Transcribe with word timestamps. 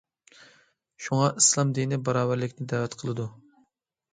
شۇڭا، 1.07 1.27
ئىسلام 1.41 1.73
دىنى 1.81 1.99
باراۋەرلىكنى 2.09 2.67
دەۋەت 2.73 2.99
قىلىدۇ. 3.03 3.29